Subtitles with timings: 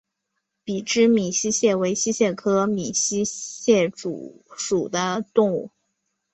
[0.63, 5.69] 鼻肢闽溪蟹为溪蟹科闽溪蟹属的动物。